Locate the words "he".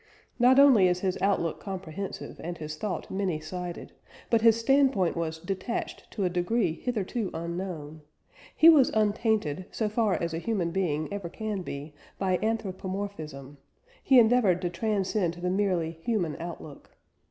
8.55-8.67, 14.03-14.17